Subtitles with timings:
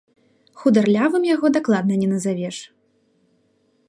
[0.61, 2.57] Хударлявым яго дакладна не назавеш.